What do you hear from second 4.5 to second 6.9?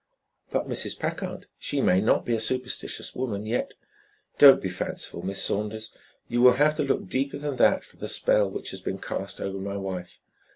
be fanciful, Miss Saunders. You will have to